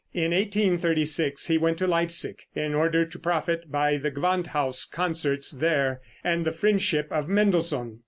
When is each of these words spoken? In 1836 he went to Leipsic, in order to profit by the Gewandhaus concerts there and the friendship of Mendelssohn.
In 0.15 0.31
1836 0.31 1.45
he 1.45 1.59
went 1.59 1.77
to 1.77 1.85
Leipsic, 1.85 2.47
in 2.55 2.73
order 2.73 3.05
to 3.05 3.19
profit 3.19 3.71
by 3.71 3.97
the 3.97 4.09
Gewandhaus 4.09 4.83
concerts 4.85 5.51
there 5.51 6.01
and 6.23 6.43
the 6.43 6.51
friendship 6.51 7.07
of 7.11 7.29
Mendelssohn. 7.29 7.99